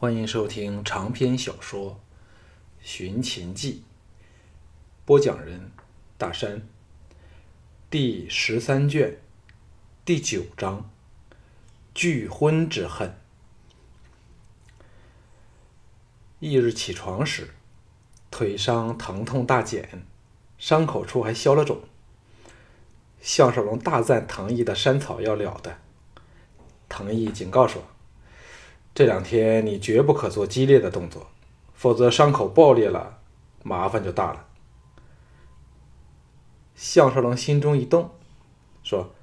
[0.00, 1.90] 欢迎收听长篇小说
[2.80, 3.84] 《寻秦记》，
[5.04, 5.72] 播讲人
[6.16, 6.66] 大山，
[7.90, 9.18] 第十三卷
[10.02, 10.88] 第九章
[11.92, 13.14] 拒婚之恨。
[16.38, 17.50] 翌日起床时，
[18.30, 20.06] 腿伤疼痛大减，
[20.56, 21.78] 伤口处还消了肿。
[23.20, 25.76] 项少龙大赞藤毅的山草药了得，
[26.88, 27.89] 藤毅警告说。
[28.92, 31.28] 这两天你绝不可做激烈的动作，
[31.72, 33.18] 否则伤口爆裂了，
[33.62, 34.46] 麻烦就大了。
[36.74, 38.10] 项少龙心中一动，
[38.82, 39.14] 说：“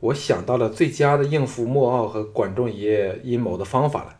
[0.00, 4.18] 我想到了最佳的应付莫傲和管仲爷阴谋的方法了，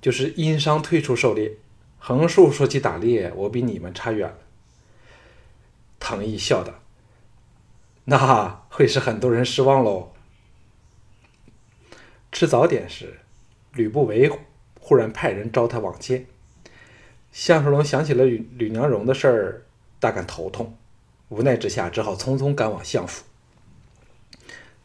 [0.00, 1.56] 就是因伤退出狩猎。
[1.98, 4.38] 横竖说起打猎，我比你们差远了。”
[6.00, 6.74] 唐毅笑道
[8.06, 10.12] ：“那会使很多人失望喽。”
[12.32, 13.20] 吃早点时。
[13.72, 14.30] 吕不韦
[14.80, 16.26] 忽然派人招他往见，
[17.30, 19.62] 项少龙想起了吕吕娘荣的事儿，
[20.00, 20.76] 大感头痛，
[21.28, 23.24] 无奈之下只好匆匆赶往相府。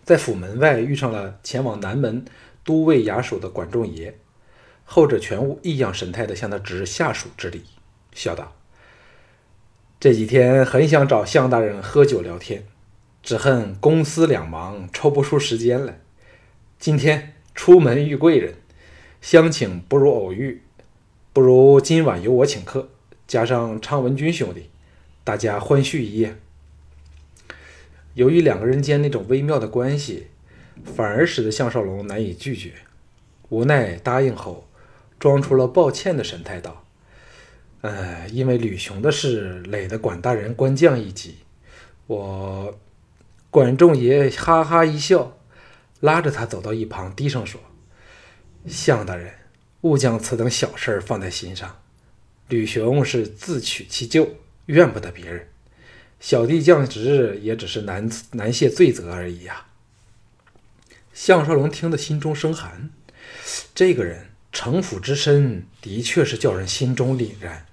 [0.03, 2.25] 在府门外遇上了前往南门
[2.65, 4.13] 都尉衙署的管仲爷，
[4.83, 7.63] 后者全无异样神态的向他执下属之礼，
[8.13, 8.53] 笑道
[10.01, 12.65] ：“这几天很想找项大人喝酒聊天，
[13.21, 16.01] 只恨公司两忙，抽不出时间来。
[16.77, 18.55] 今天出门遇贵人。”
[19.23, 20.61] 相请不如偶遇，
[21.31, 22.89] 不如今晚由我请客，
[23.25, 24.69] 加上昌文君兄弟，
[25.23, 26.35] 大家欢叙一夜。
[28.15, 30.27] 由于两个人间那种微妙的关系，
[30.83, 32.73] 反而使得项少龙难以拒绝，
[33.47, 34.67] 无奈答应后，
[35.17, 36.83] 装出了抱歉的神态道
[37.79, 41.37] ：“呃，因为吕雄的事累得管大人官降一级，
[42.07, 42.77] 我……”
[43.49, 45.37] 管仲爷哈哈一笑，
[46.01, 47.61] 拉着他走到一旁，低声说。
[48.67, 49.33] 向大人，
[49.81, 51.79] 勿将此等小事放在心上。
[52.49, 54.27] 吕雄是自取其咎，
[54.67, 55.47] 怨不得别人。
[56.19, 59.65] 小弟降职也只是难难卸罪责而已呀。
[61.13, 62.89] 项少龙听得心中生寒，
[63.75, 67.65] 这个人城府之深，的确是叫人心中凛然。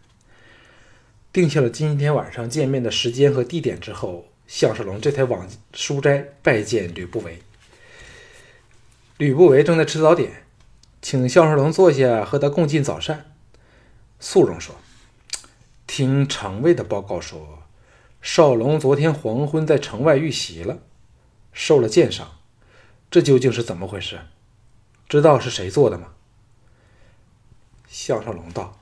[1.33, 7.39] 定下了今天晚上见面的时间和地点之后，项少龙这才往书斋拜见吕不韦。
[9.19, 10.45] 吕不韦正在吃早点。
[11.03, 13.33] 请项少龙坐下，和他共进早膳。
[14.19, 14.75] 素荣说
[15.87, 17.62] ：“听城卫的报告说，
[18.21, 20.78] 少龙昨天黄昏在城外遇袭了，
[21.53, 22.33] 受了箭伤。
[23.10, 24.21] 这究竟是怎么回事？
[25.09, 26.09] 知道是谁做的吗？”
[27.89, 28.78] 项少龙道：“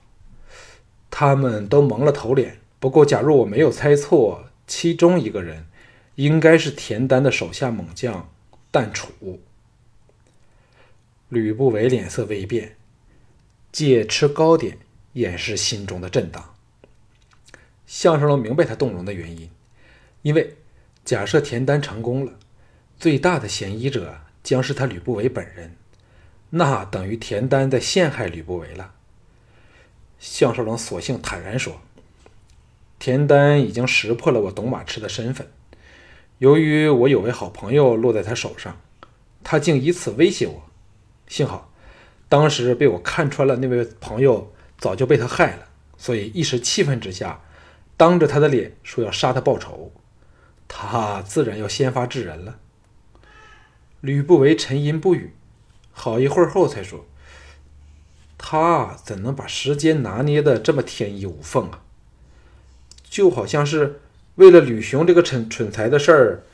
[1.11, 2.59] 他们都蒙了头脸。
[2.81, 5.67] 不过，假如我没有猜错，其中一个人
[6.17, 8.29] 应该是田丹的手下猛将
[8.73, 9.41] 旦楚。”
[11.29, 12.77] 吕不韦脸色微变，
[13.71, 14.79] 借吃糕点
[15.13, 16.55] 掩饰心中的震荡。
[17.87, 19.51] 项少龙明白他动容的原因，
[20.23, 20.57] 因为
[21.05, 22.33] 假设田丹成功了，
[22.99, 25.77] 最大的嫌疑者将是他吕不韦本人，
[26.51, 28.95] 那等于田丹在陷害吕不韦了。
[30.19, 31.81] 项少龙索性坦然说
[32.99, 35.47] ：“田丹已经识破了我董马痴的身份，
[36.39, 38.81] 由于我有位好朋友落在他手上，
[39.45, 40.63] 他竟以此威胁我。”
[41.29, 41.71] 幸好，
[42.29, 47.41] 当时被我看穿了，那位朋友早就被他害了，所以一时气愤之下，
[47.97, 49.93] 当着他的脸说要杀他报仇，
[50.67, 52.59] 他自然要先发制人了。
[54.01, 55.35] 吕不韦沉吟不语，
[55.91, 57.05] 好一会儿后才说
[58.39, 61.83] ：“他怎能把时间拿捏的这么天衣无缝啊？
[63.11, 64.01] 就好像是
[64.37, 66.45] 为了吕雄这个蠢蠢材的事儿，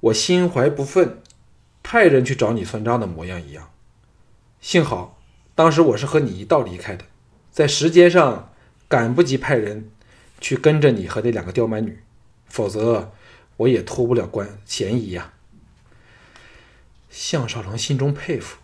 [0.00, 1.18] 我心怀不忿，
[1.82, 3.70] 派人去找你算账的模样一样。”
[4.60, 5.20] 幸好，
[5.54, 7.04] 当时我是和你一道离开的，
[7.52, 8.52] 在时间上
[8.88, 9.90] 赶不及派人
[10.40, 12.00] 去跟着你和那两个刁蛮女，
[12.46, 13.12] 否则
[13.58, 15.32] 我也脱不了关嫌疑呀。
[17.08, 18.58] 项少龙心中佩服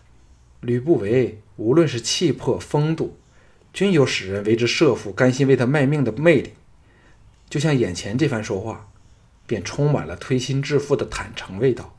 [0.59, 3.17] 吕不韦，无论是气魄、风度，
[3.71, 6.53] 均有使人为之慑服、甘心为他卖命的魅力。
[7.49, 8.89] 就像眼前这番说话，
[9.47, 11.95] 便充满了推心置腹的坦诚味道。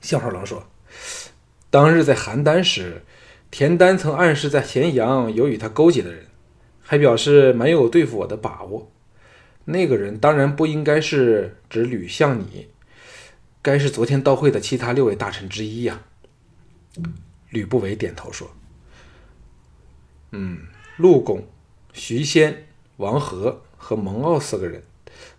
[0.00, 0.66] 项少龙说。
[1.76, 3.02] 当日在邯郸时，
[3.50, 6.24] 田丹曾暗示在咸阳有与他勾结的人，
[6.80, 8.90] 还表示没有对付我的把握。
[9.66, 12.68] 那个人当然不应该是指吕相你，
[13.60, 16.00] 该是昨天到会的其他六位大臣之一呀。
[17.50, 18.50] 吕不韦点头说
[20.32, 20.60] ：“嗯，
[20.96, 21.46] 陆公、
[21.92, 24.82] 徐仙、王和和蒙骜四个人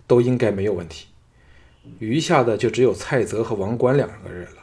[0.06, 1.08] 都应该没有问题，
[1.98, 4.57] 余下的就只有蔡泽和王冠两个人了。”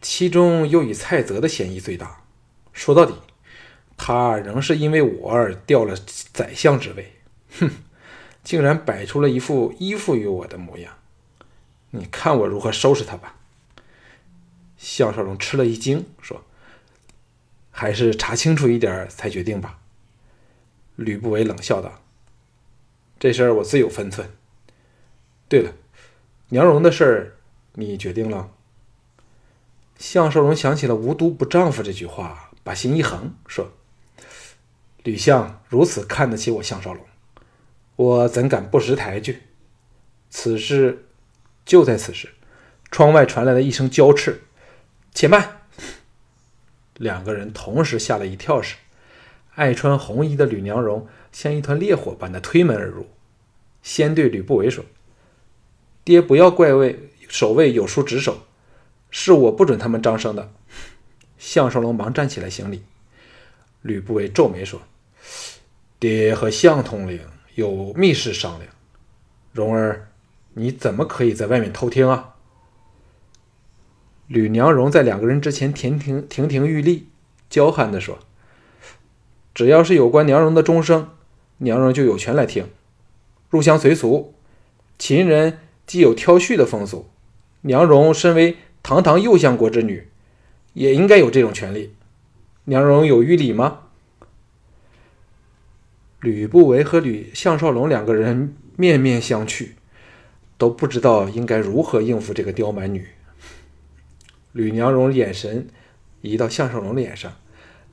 [0.00, 2.24] 其中又以蔡泽的嫌疑最大，
[2.72, 3.14] 说到底，
[3.96, 5.94] 他仍是因为我而掉了
[6.32, 7.12] 宰相之位。
[7.58, 7.70] 哼，
[8.42, 10.94] 竟然摆出了一副依附于我的模样。
[11.90, 13.36] 你看我如何收拾他吧。”
[14.78, 16.42] 项少龙吃了一惊，说
[17.70, 19.78] ：“还是查清楚一点才决定吧。”
[20.96, 22.00] 吕不韦冷笑道
[23.20, 24.30] ：“这事儿我自有分寸。
[25.48, 25.74] 对了，
[26.48, 27.36] 娘荣的事儿
[27.74, 28.50] 你决定了？”
[30.00, 33.70] 项少龙想起了“无毒不丈夫”这句话，把心一横，说
[35.04, 37.04] ：“吕相如此看得起我项少龙，
[37.96, 39.42] 我怎敢不识抬举？”
[40.30, 41.04] 此时，
[41.66, 42.30] 就在此时，
[42.90, 44.40] 窗外传来了一声娇斥。
[45.12, 45.60] 且慢！
[46.94, 48.76] 两个人同时吓了一跳时，
[49.54, 53.06] 爱穿红衣的吕娘荣像一团烈火般的推门而入，
[53.82, 54.82] 先对吕不韦说
[56.04, 58.46] ：“爹不要怪魏守卫有书职守，
[59.10, 60.52] 是我不准他们张声的。”
[61.38, 62.82] 项少龙忙站起来行礼。
[63.82, 64.82] 吕不韦皱眉说
[65.98, 67.20] ：“爹和项统领
[67.54, 68.70] 有密事商量，
[69.52, 70.08] 蓉儿，
[70.52, 72.34] 你怎么可以在外面偷听啊？”
[74.28, 77.08] 吕娘荣在两个人之前亭亭亭亭玉立，
[77.48, 78.18] 娇憨地说
[79.54, 81.08] ：“只要是有关娘荣的钟声，
[81.58, 82.68] 娘荣就有权来听。
[83.48, 84.34] 入乡随俗，
[84.98, 87.10] 秦人既有挑婿的风俗，
[87.62, 90.08] 娘荣身为堂堂右相国之女，
[90.72, 91.94] 也应该有这种权利。
[92.64, 93.82] 娘荣有逾礼吗？”
[96.20, 99.70] 吕不韦和吕项少龙两个人面面相觑，
[100.58, 103.08] 都不知道应该如何应付这个刁蛮女。
[104.52, 105.68] 吕娘荣眼神
[106.20, 107.32] 移到项少龙脸上，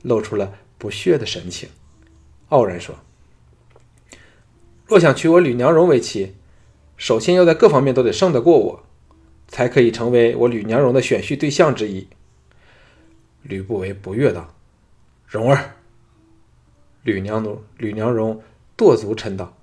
[0.02, 1.70] 露出了不屑的神情，
[2.48, 2.96] 傲然说
[4.86, 6.34] ：“若想娶我吕娘荣为妻，
[6.98, 8.86] 首先要在各方面都得胜得过我，
[9.48, 12.06] 才可以成为我吕娘荣的选婿对象之一。”
[13.42, 14.54] 吕不韦不悦道
[15.26, 15.74] ：“荣儿。”
[17.02, 18.42] 吕娘奴吕娘荣
[18.76, 19.56] 跺足嗔道：“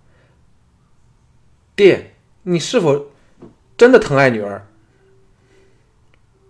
[1.76, 3.08] 爹，你是否
[3.78, 4.68] 真的疼爱女儿？”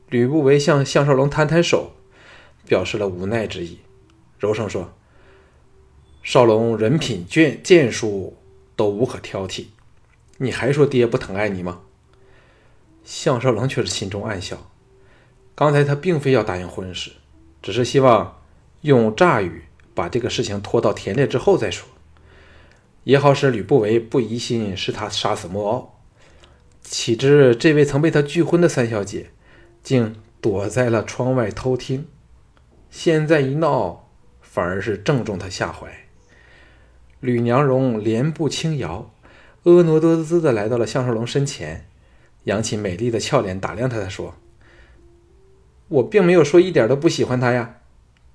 [0.10, 1.94] 吕不韦向项少龙摊摊手，
[2.68, 3.80] 表示了无奈之意，
[4.40, 4.94] 柔声说
[6.24, 8.38] ：“少龙人品、剑剑术
[8.76, 9.66] 都无可挑剔，
[10.38, 11.82] 你还说爹不疼爱你吗？”
[13.06, 14.70] 项少龙却是心中暗笑，
[15.56, 17.12] 刚才他并非要答应婚事，
[17.62, 18.42] 只是希望
[18.82, 19.64] 用诈语
[19.94, 21.88] 把这个事情拖到田猎之后再说，
[23.06, 25.98] 也好使吕不韦不疑心是他杀死莫敖。
[26.82, 29.32] 岂知这位曾被他拒婚的三小姐。
[29.86, 32.08] 竟躲在了窗外偷听，
[32.90, 34.10] 现在一闹，
[34.42, 36.08] 反而是正中他下怀。
[37.20, 39.14] 吕娘荣莲步轻摇，
[39.64, 41.88] 婀娜多姿的来到了项少龙身前，
[42.46, 44.34] 扬起美丽的俏脸打量他，他说
[45.90, 47.76] ：“我并没有说一点都不喜欢他呀，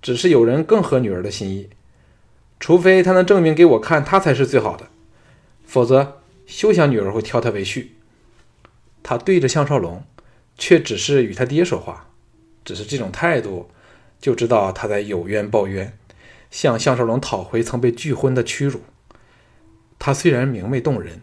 [0.01, 1.71] 只是有人更合女儿的心意，
[2.61, 4.89] 除非他能证明给我看他才是最好的，
[5.65, 7.89] 否则休想女儿会挑他为婿。”
[9.03, 10.05] 他对着项少龙。
[10.63, 12.11] 却只是与他爹说话，
[12.67, 13.71] 只是这种态度，
[14.21, 15.97] 就知道他在有冤报冤，
[16.51, 18.83] 向项少龙讨回曾被拒婚的屈辱。
[19.99, 21.23] 他虽然明媚动人，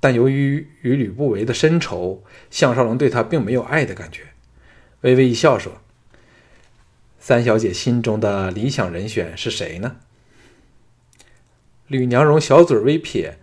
[0.00, 4.22] 但由于与吕不韦的深仇，项少龙对他并没有爱的感觉，
[5.02, 5.74] 微微一笑说
[7.20, 9.96] ：“三小姐心中的理想人选是谁呢？”
[11.86, 13.38] 吕娘荣小嘴微撇，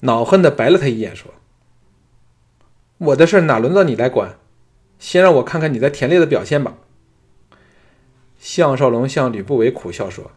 [0.00, 1.32] 恼恨地白了他一眼，说。
[2.98, 4.36] 我的事哪轮到你来管？
[4.98, 6.74] 先让我看看你在田猎的表现吧。
[8.40, 10.32] 项少龙向吕不韦苦笑说：“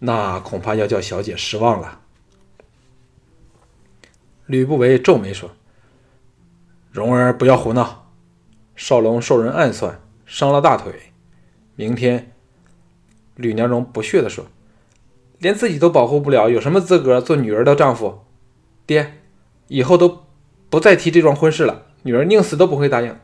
[0.00, 2.00] 那恐怕要叫小姐失望了。”
[4.46, 5.50] 吕不韦皱眉说
[6.92, 8.10] ：“蓉儿不要胡闹，
[8.76, 11.12] 少龙受人暗算，伤了大腿。
[11.76, 12.32] 明天。”
[13.36, 14.46] 吕娘荣不屑地说
[15.38, 18.24] ：“连自己都保护不了，有什么资格做女儿的丈夫？
[18.86, 19.20] 爹，
[19.68, 20.22] 以后都。”
[20.70, 23.16] 不再提这桩婚事了，女儿宁死都不会答应。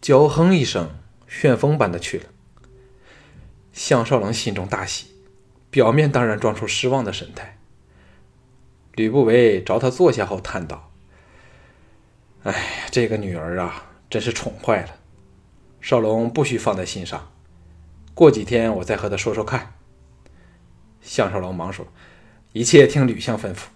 [0.00, 0.90] 娇哼一声，
[1.26, 2.26] 旋风般的去了。
[3.72, 5.08] 项少龙心中大喜，
[5.70, 7.55] 表面当然装出失望的神态。
[8.96, 10.90] 吕不韦找他坐下后叹道
[12.42, 14.96] ：“哎，这个女儿啊，真是宠坏了。
[15.80, 17.30] 少龙不需放在心上，
[18.14, 19.74] 过几天我再和他说说看。”
[21.02, 21.86] 项少龙忙说
[22.52, 23.66] ：“一切听吕相吩咐。”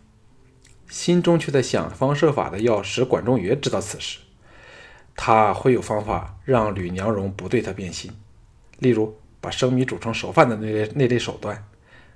[0.89, 4.19] 心中却在想方设法的要使管仲约知道此事，
[5.15, 8.11] 他会有方法让吕娘荣不对他变心，
[8.79, 11.65] 例如把生米煮成熟饭的那类那类手段，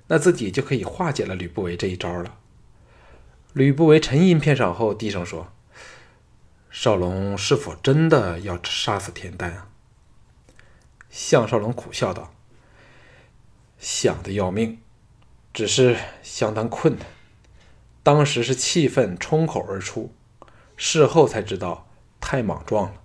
[0.07, 2.39] 那自己就可以化解了吕不韦这一招了。
[3.55, 5.47] 吕不韦沉吟片刻后，低声说
[6.69, 9.69] ：“少龙是否真的要杀死田丹啊？”
[11.09, 12.33] 项少龙苦笑道
[13.79, 14.81] ：“想得要命，
[15.53, 17.07] 只是相当困难。
[18.03, 20.13] 当时是气愤冲口而出，
[20.75, 21.87] 事后才知道
[22.19, 23.01] 太莽撞了。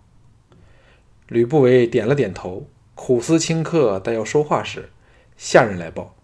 [1.28, 4.90] 吕不韦点了点头，苦思顷刻，待要说话时，
[5.36, 6.16] 下人来报，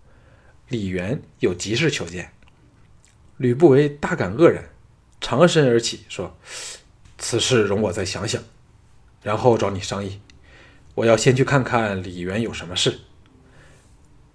[0.67, 2.33] 李元有急事求见。
[3.39, 4.71] 吕不韦大感愕然，
[5.21, 6.37] 长身而起，说
[7.19, 8.43] ：“此事容我再想想，
[9.23, 10.21] 然后找你商议。
[10.95, 13.01] 我要先去看看李元有什么事。”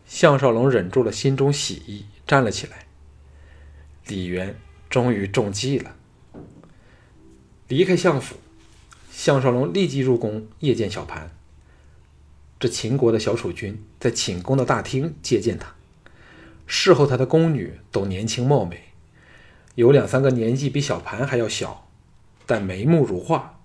[0.06, 2.86] 项少龙忍住了心中喜意，站了起来。
[4.08, 5.96] 李元终于中计了。
[7.68, 8.36] 离开相府，
[9.10, 11.32] 项少龙立即入宫谒见小盘。
[12.60, 15.74] 这秦国的小储君在寝宫的大厅接见他，
[16.68, 18.91] 侍候他的宫女都年轻貌美。
[19.76, 21.88] 有两三个年纪比小盘还要小，
[22.46, 23.60] 但眉目如画，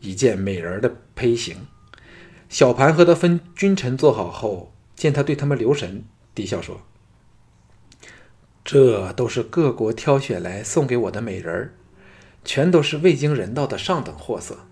[0.00, 1.56] 一见美人的胚形。
[2.48, 6.80] 小盘和他分君臣坐好后，见他对他们留神，低笑说
[8.64, 11.74] ：“这都是各国挑选来送给我的美人儿，
[12.44, 14.66] 全都是未经人道的上等货色。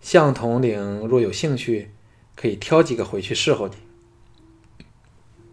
[0.00, 1.90] 向统领若有兴趣，
[2.36, 3.74] 可以挑几个回去侍候你。”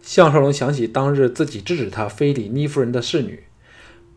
[0.02, 3.44] 项少龙想起当日自己制止他非礼倪夫人的侍女。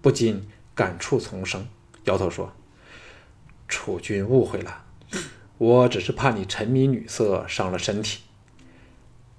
[0.01, 1.67] 不禁感触丛生，
[2.05, 2.53] 摇头说
[3.67, 4.85] ：“楚君误会了，
[5.57, 8.21] 我只是怕你沉迷女色伤了身体。”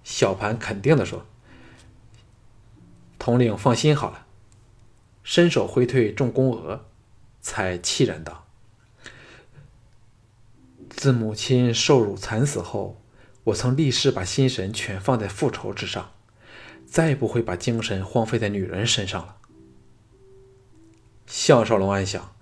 [0.05, 1.27] 小盘肯定地说
[3.19, 4.27] ：“统领放心好了。”
[5.23, 6.87] 伸手挥退众宫娥，
[7.41, 8.47] 才凄然道
[10.91, 13.01] ：“自母亲受辱惨死后，
[13.45, 16.13] 我曾立誓把心神全放在复仇之上，
[16.87, 19.37] 再不会把精神荒废在女人身上了。”
[21.31, 22.35] 项少龙暗想，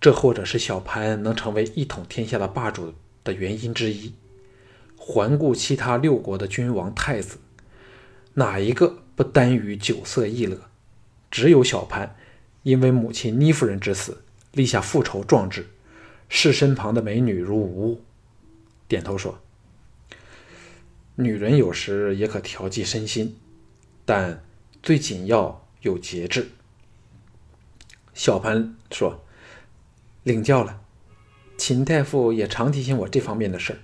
[0.00, 4.14] 这或者是小盘能成为一统天下的霸主的原因之一。
[4.96, 7.38] 环顾其他六国的君王太子，
[8.34, 10.56] 哪一个不耽于酒色逸乐？
[11.32, 12.14] 只有小盘，
[12.62, 15.66] 因为母亲倪夫人之死，立下复仇壮志，
[16.28, 18.04] 视身旁的美女如无物。
[18.86, 19.40] 点头说
[21.16, 23.36] ：“女人有时也可调剂身心，
[24.04, 24.44] 但
[24.80, 26.50] 最紧要有节制。”
[28.18, 29.24] 小盘说
[30.24, 30.80] ：“领教了，
[31.56, 33.78] 秦大夫也常提醒我这方面的事儿。”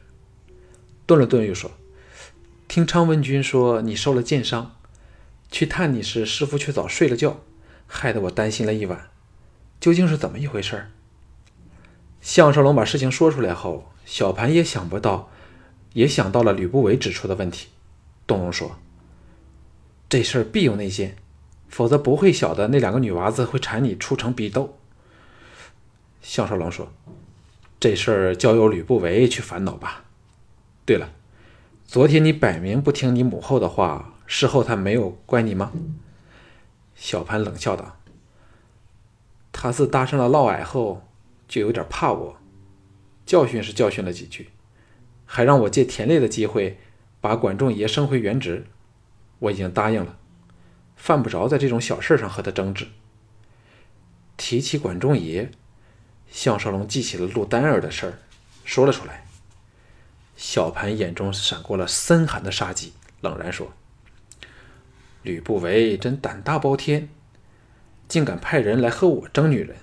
[1.06, 1.70] 顿了顿，又说
[2.66, 4.74] ：“听昌文君说你受了箭伤，
[5.52, 7.42] 去探你时，师傅却早睡了觉，
[7.86, 9.08] 害得我担心了一晚。
[9.78, 10.90] 究竟是怎么一回事？”
[12.20, 15.30] 项少龙把事情说出来后，小盘也想不到，
[15.92, 17.68] 也想到了吕不韦指出的问题，
[18.26, 18.80] 动容说
[20.10, 21.14] ：“这事儿必有内奸。”
[21.68, 24.78] 否则不会晓得那两个女娃子会缠你出城比斗。
[26.23, 26.92] 项少龙说
[27.78, 30.04] ：“这事儿交由吕不韦去烦恼吧。
[30.87, 31.11] 对了，
[31.85, 35.73] 昨天你摆明不听你母后的话，事后他没有怪你吗？”
[36.97, 37.97] 小潘冷笑道
[39.52, 41.06] ：“他自搭上了嫪毐后，
[41.47, 42.37] 就有点怕我，
[43.26, 44.49] 教训是教训了几句，
[45.26, 46.78] 还让我借田猎的机会
[47.21, 48.66] 把管仲爷升回原职，
[49.40, 50.16] 我已经答应了。”
[51.04, 52.88] 犯不着在这种小事上和他争执。
[54.38, 55.50] 提起管仲爷，
[56.30, 58.18] 项少龙记起了陆丹儿的事儿，
[58.64, 59.26] 说了出来。
[60.34, 63.75] 小盘眼中闪过了森寒的杀机，冷然说
[65.23, 67.11] ：“吕不韦真胆大包天，
[68.08, 69.76] 竟敢派人来和我争女人，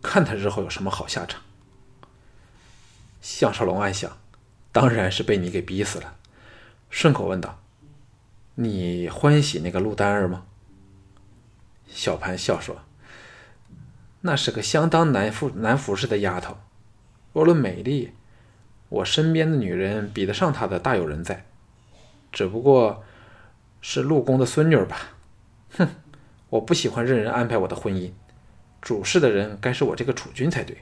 [0.00, 1.42] 看他日后有什么好下场。”
[3.20, 4.16] 项少龙暗想，
[4.72, 6.16] 当然是被你给逼死了，
[6.88, 7.61] 顺口问道。
[8.54, 10.44] 你欢喜那个陆丹儿吗？
[11.88, 12.82] 小潘笑说
[14.20, 16.58] ：“那是个相当难服难服侍的丫头。
[17.32, 18.12] 若论美丽，
[18.90, 21.46] 我身边的女人比得上她的大有人在。
[22.30, 23.02] 只不过
[23.80, 24.98] 是陆公的孙女吧？
[25.70, 25.88] 哼，
[26.50, 28.12] 我不喜欢任人安排我的婚姻，
[28.82, 30.76] 主事的人该是我这个储君才对。”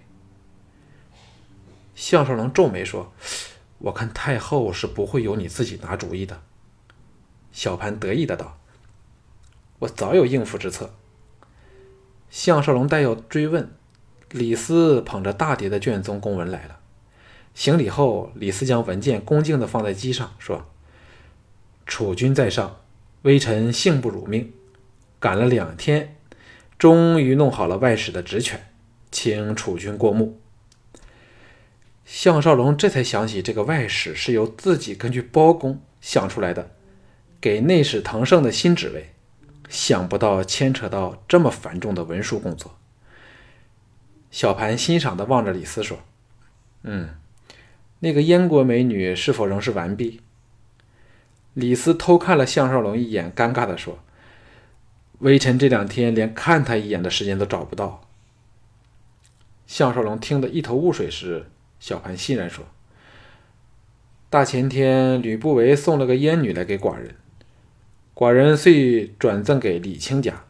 [1.95, 3.13] 项少龙皱眉说
[3.79, 6.43] ：“我看太后是不会由你自己拿主意的。”
[7.53, 8.59] 小盘得意的道
[9.81, 10.95] ：“我早有应付之策。”
[12.31, 13.73] 项少龙待要追问，
[14.31, 16.79] 李斯捧着大叠的卷宗公文来了。
[17.55, 20.71] 行礼后，李斯将文件恭敬的放在机上，说
[21.85, 22.77] ：“楚君在上，
[23.23, 24.53] 微臣幸不辱命，
[25.19, 26.17] 赶了两天，
[26.79, 28.73] 终于弄好了外使的职权，
[29.11, 30.41] 请楚君过目。”
[32.07, 36.71] 项少龙这才想起，这个外使是由自己根据包公想出来的。
[37.41, 39.15] 给内史滕盛的新职位，
[39.69, 42.77] 想不到牵扯到这么繁重的文书工作。
[44.31, 46.01] 小盘欣赏的望着李斯说
[46.85, 47.15] ：“嗯，
[48.01, 50.21] 那个燕国美女是否仍是完璧？”
[51.55, 53.99] 李斯偷看了项少龙一眼，尴尬地说
[55.21, 58.07] ：“微臣这两天连看他一眼的时间都找不到。”
[59.67, 61.47] 项少龙听得一头雾水时，
[61.81, 62.67] 小盘欣然说
[64.31, 67.17] ：“大前天吕不韦送了个燕女来给寡人，
[68.21, 70.45] 寡人遂转赠给李卿家。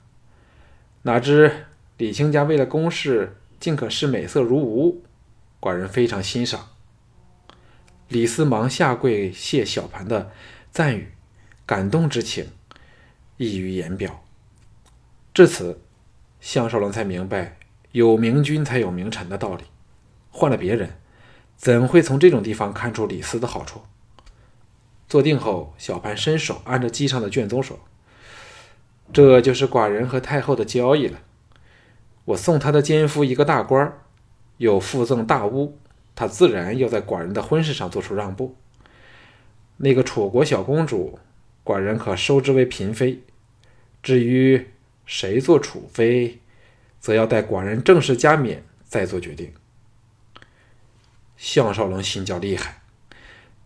[1.02, 1.66] 哪知
[1.98, 5.04] 李卿家为了公事，竟可视美色如无，
[5.60, 6.70] 寡人非常欣赏。”
[8.10, 10.32] 李斯忙下跪谢小盘的
[10.72, 11.12] 赞誉，
[11.64, 12.48] 感动之情
[13.36, 14.24] 溢于言表。
[15.32, 15.80] 至此，
[16.40, 17.56] 项少龙才明白
[17.92, 19.62] 有明君才有明臣的道理。
[20.32, 20.90] 换了别人，
[21.56, 23.82] 怎会从这种地方看出李斯的好处？
[25.10, 27.80] 坐定后，小盘伸手按着机上的卷宗说
[29.12, 31.18] ：“这就是寡人和太后的交易了。
[32.26, 33.92] 我送他的奸夫一个大官，
[34.58, 35.76] 又附赠大屋。”
[36.14, 38.54] 他自然要在寡人的婚事上做出让步。
[39.78, 41.18] 那个楚国小公主，
[41.64, 43.22] 寡人可收之为嫔妃。
[44.02, 44.68] 至于
[45.06, 46.38] 谁做楚妃，
[47.00, 49.52] 则要待寡人正式加冕再做决定。
[51.36, 52.79] 项少龙心叫厉害，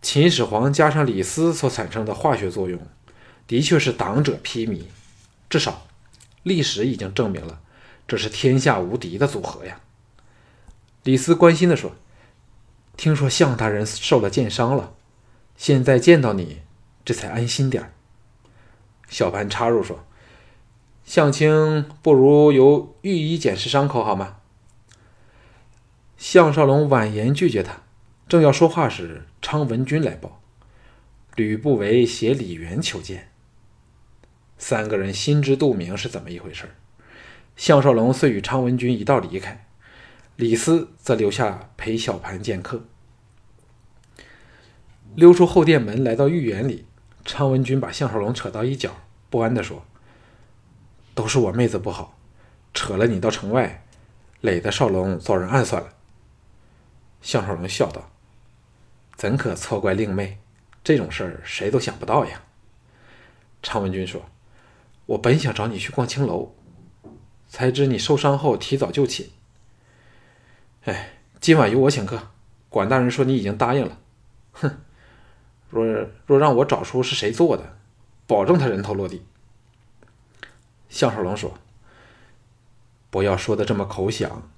[0.05, 2.79] 秦始皇加上李斯所产生的化学作用，
[3.47, 4.83] 的确是党者披靡。
[5.49, 5.87] 至少，
[6.43, 7.59] 历史已经证明了，
[8.07, 9.81] 这是天下无敌的组合呀。
[11.01, 11.95] 李斯关心地说。
[12.95, 14.93] 听说项大人受了箭伤了，
[15.57, 16.61] 现在见到你，
[17.03, 17.91] 这才安心点
[19.09, 20.05] 小盘插入说
[21.03, 24.37] ：“项青不如由御医检视伤口好吗？”
[26.15, 27.81] 项少龙婉言拒绝他，
[28.27, 30.41] 正要说话时，昌文君来报，
[31.35, 33.29] 吕不韦携李元求见。
[34.57, 36.73] 三个人心知肚明是怎么一回事
[37.55, 39.67] 项少龙遂与昌文君一道离开。
[40.37, 42.83] 李斯则留下陪小盘见客。
[45.13, 46.85] 溜出后殿门，来到御园里，
[47.23, 48.97] 昌文君把项少龙扯到一角，
[49.29, 49.85] 不安地说
[51.13, 52.17] ：“都是我妹子不好，
[52.73, 53.85] 扯了你到城外，
[54.41, 55.93] 累得少龙遭人暗算了。”
[57.21, 58.11] 项少龙笑道
[59.15, 60.39] ：“怎可错怪令妹？
[60.83, 62.43] 这种事儿谁都想不到呀。”
[63.63, 64.29] 昌文君说
[65.07, 66.53] ：“我本想找你去逛青楼，
[67.47, 69.29] 才知你受伤后提早就寝。”
[70.85, 72.29] 哎，今晚由我请客。
[72.69, 73.97] 管大人说你已经答应了。
[74.51, 74.81] 哼，
[75.69, 75.83] 若
[76.27, 77.77] 若让我找出是谁做的，
[78.27, 79.25] 保证他人头落地。
[80.89, 81.57] 项少龙说
[83.09, 84.49] ：“不要说的这么口响，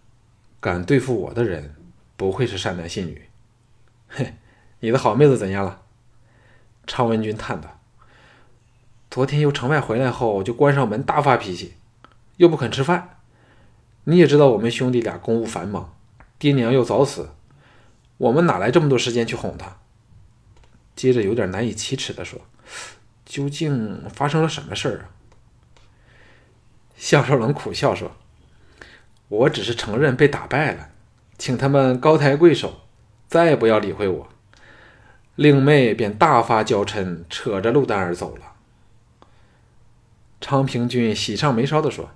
[0.59, 1.75] 敢对付我的人，
[2.17, 3.29] 不会是善男信女。”
[4.09, 4.33] 嘿，
[4.79, 5.81] 你的好妹子怎样了？
[6.85, 7.79] 常文君叹道
[9.09, 11.73] ：“昨天由城外回来后，就关上门大发脾气，
[12.35, 13.17] 又不肯吃饭。
[14.03, 15.93] 你也知道，我们兄弟俩公务繁忙。”
[16.37, 17.31] 爹娘又早死，
[18.17, 19.77] 我们哪来这么多时间去哄她？
[20.95, 22.39] 接着有点难以启齿的说
[23.25, 25.09] ：“究竟发生了什么事儿啊？”
[26.95, 28.11] 向少龙苦笑说
[29.27, 30.89] ：“我只是承认被打败了，
[31.39, 32.81] 请他们高抬贵手，
[33.27, 34.29] 再也不要理会我。”
[35.37, 38.55] 令妹便大发娇嗔，扯着陆丹儿走了。
[40.41, 42.11] 昌平君喜上眉梢的说：“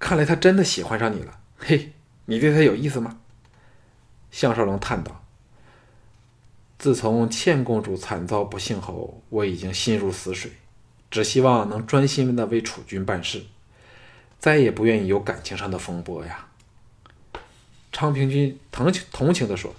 [0.00, 1.92] 看来他真的喜欢上你了，嘿。”
[2.28, 3.20] 你对他有意思吗？
[4.32, 5.22] 项少龙叹道
[6.76, 10.50] ：“自从倩公主惨遭不幸后，我已经心如死水，
[11.08, 13.44] 只希望能专心的为楚军办事，
[14.40, 16.48] 再也不愿意有感情上的风波呀。”
[17.92, 19.72] 昌平君同情同情的说：“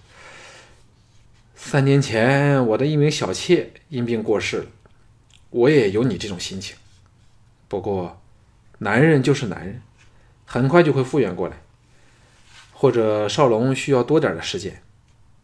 [1.60, 4.67] 三年前，我的一名小妾因病过世了，
[5.50, 6.78] 我也有你这种心情。
[7.67, 8.22] 不过，
[8.78, 9.82] 男人就是男人，
[10.46, 11.58] 很快就会复原过来。”
[12.72, 14.84] 或者少龙需要多点的时间，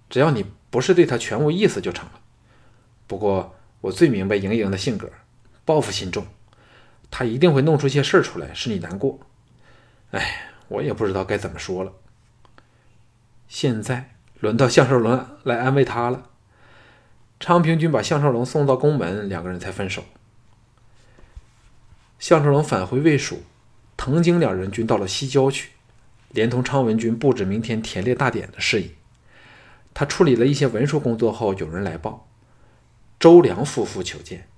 [0.07, 2.21] 只要你不是对他全无意思就成了。
[3.07, 5.09] 不过我最明白莹莹的性格，
[5.65, 6.27] 报复心重，
[7.09, 9.19] 他一定会弄出些事儿出来使你难过。
[10.11, 11.91] 哎，我也不知道该怎么说了。
[13.47, 14.12] 现在
[14.43, 16.29] 轮到项少龙来安慰他了。
[17.39, 20.03] 昌平君把项少龙送到宫门，两个人才分手。
[22.19, 23.43] 项少龙返回魏蜀，
[23.95, 25.69] 藤井两人均到了西郊去。
[26.31, 28.91] 连同昌文君布置明天田猎大典的事宜，
[29.93, 32.27] 他处理了一些文书工作后，有人来报，
[33.17, 34.49] 周良夫妇求见。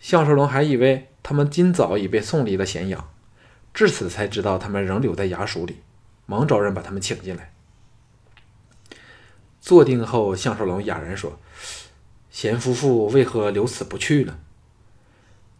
[0.00, 3.10] 项少龙还以为他们今早已被送离了咸阳，
[3.74, 5.82] 至此才知道他们仍留在衙署里，
[6.24, 7.52] 忙找人把他们请进来。
[9.66, 11.40] 坐定后，项少龙哑然说
[12.30, 14.38] ：“贤夫妇为何留此不去呢？”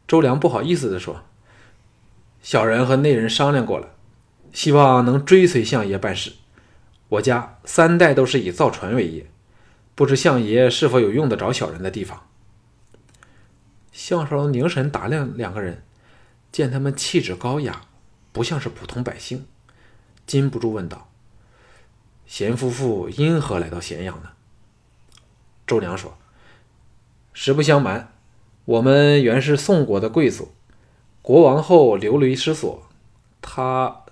[0.07, 1.25] 周良不好意思地说
[2.40, 3.97] ：“小人和内人商量过了。”
[4.55, 6.35] 希望能追随相爷办事。
[7.09, 9.29] 我家三代都是以造船为业，
[9.97, 12.29] 不知相爷是否有用得着小人的地方？
[13.90, 15.83] 项少龙凝神打量两个人，
[16.53, 17.83] 见他们气质高雅，
[18.31, 19.47] 不像是普通百姓，
[20.29, 21.11] 禁不住问道
[22.27, 24.31] ：“贤夫妇因何来到咸阳呢？”
[25.67, 26.17] 周良说
[27.33, 28.12] ：“实不相瞒，
[28.65, 30.53] 我们原是宋国的贵族，
[31.23, 32.83] 国王后流离失所。
[33.41, 34.05] 他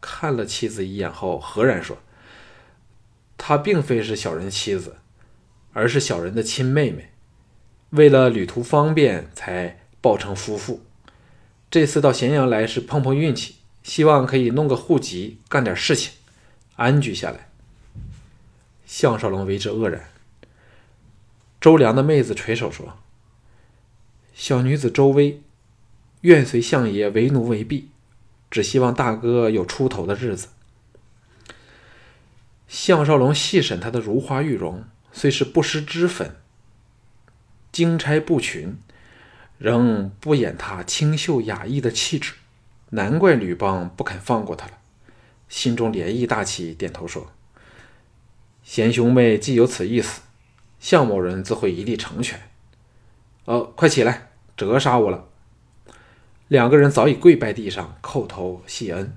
[0.00, 1.98] 看了妻子一眼后，赫然说
[3.36, 4.96] ：‘她并非是小人妻子，
[5.72, 7.10] 而是小人的亲妹妹。
[7.90, 10.82] 为了旅途方便，才抱成夫妇。
[11.70, 16.12] 这次到咸阳来是碰碰运气，希望可以弄个户籍，干点事情，
[16.80, 17.50] 安居下来。’
[18.86, 20.08] 项少龙为之愕然。”
[21.60, 22.96] 周良的妹子垂手说
[24.32, 25.42] ：“小女子周薇，
[26.22, 27.90] 愿随相爷为奴为婢，
[28.50, 30.48] 只希望大哥有出头的日子。”
[32.66, 36.36] 项少龙细审她的如花玉容，虽是不施脂粉、
[37.70, 38.78] 金钗布裙，
[39.58, 42.32] 仍不掩她清秀雅逸的气质，
[42.90, 44.79] 难怪吕邦不肯放过她了。
[45.50, 47.26] 心中涟漪大起，点头说
[48.64, 50.22] ：“贤兄妹既有此意思。”
[50.80, 52.40] 项某人自会一力成全。
[53.44, 55.26] 呃，快起来，折杀我了！
[56.48, 59.14] 两个人早已跪拜地上，叩头谢恩。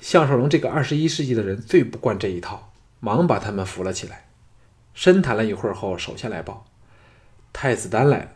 [0.00, 4.28] 项少龙这个二十一世纪的人最不惯这一套，忙把他们扶了起来。
[4.92, 6.66] 深谈了一会儿后，手下来报：
[7.52, 8.32] 太子丹来了。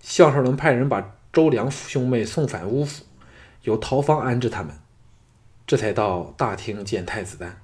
[0.00, 3.04] 项少龙派人把周良兄妹送返乌府，
[3.62, 4.74] 由陶方安置他们，
[5.70, 7.62] 这才到大厅见太子丹。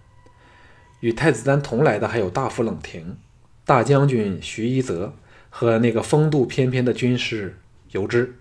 [1.00, 3.18] 与太子丹同来的还有大夫冷亭。
[3.64, 5.14] 大将军徐一泽
[5.50, 7.58] 和那个风度翩翩的军师
[7.90, 8.36] 尤之，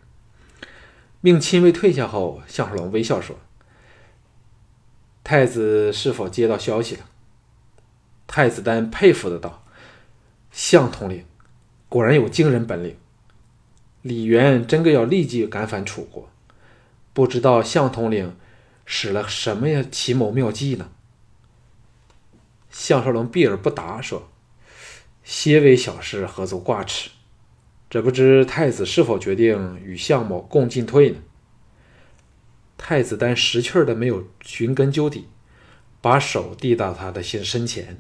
[1.20, 3.40] 命亲卫退下后，项少龙微笑说
[5.26, 7.06] ：“太子是否接到消息了？”
[8.28, 9.66] 太子丹佩服的道
[10.54, 11.26] ：“项统领
[11.90, 12.96] 果然有惊人本领。
[14.04, 16.30] 李渊真个要立即赶返楚国，
[17.14, 18.36] 不知道项统领
[18.86, 20.92] 使了什么呀奇谋妙计呢？”
[22.72, 24.30] 项少龙避而不答，说。
[25.24, 27.10] 些微小事何足挂齿？
[27.90, 31.18] 这不知太子是否决定与项某共进退呢？
[32.78, 35.28] 太子丹识趣儿的没有寻根究底，
[36.00, 37.98] 把手递到他的身身前。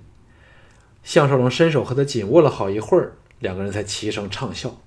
[1.03, 4.79] 项少龙伸手和他紧握了好一会儿，两个人才齐声畅笑，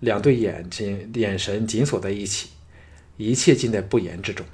[0.00, 2.50] 两对眼睛眼神紧锁在一起，
[3.18, 4.46] 一切尽在不言之中。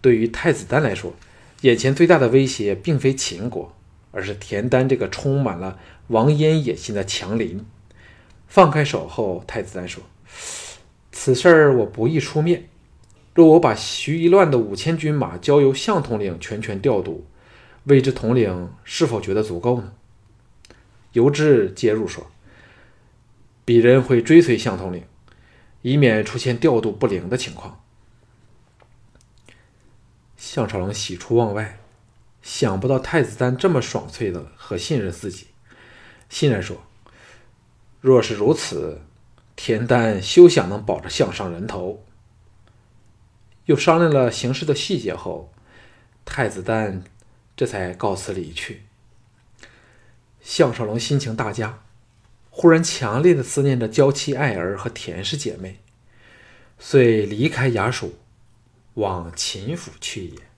[0.00, 1.14] 对于太子丹来说，
[1.62, 3.74] 眼前最大的威胁并非秦国。
[4.12, 7.64] 而是田丹这个充满了王焉野心的强邻。
[8.48, 10.02] 放开手后，太子丹说
[11.12, 12.68] ：“此事儿我不宜出面。
[13.36, 17.24] 若我把徐一乱的五千军马交由项统领全权调度，
[17.84, 19.92] 未知统领是否觉得足够呢？”
[21.14, 22.26] 尤之接入说
[23.64, 25.04] ：“鄙人会追随项统领，
[25.82, 27.80] 以免出现调度不灵的情况。”
[30.52, 31.78] 项少龙喜出望外。
[32.42, 35.46] 想不到太子丹这么爽脆的和信任自己，
[36.28, 36.82] 欣然说
[38.00, 39.00] ：“若是如此，
[39.54, 42.04] 田丹休想能保着项上人头。”
[43.66, 45.52] 又商量了行事的细节后，
[46.24, 47.04] 太子丹
[47.56, 48.82] 这才告辞离去。
[50.40, 51.84] 项少龙心情大佳，
[52.50, 55.78] 忽然强烈的思念着娇妻爱儿和田氏姐妹，
[56.80, 58.18] 遂离开衙署，
[58.94, 60.49] 往秦府去也。